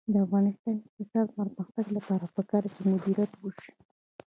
[0.13, 3.71] د افغانستان د اقتصادي پرمختګ لپاره پکار ده چې مدیریت وشي.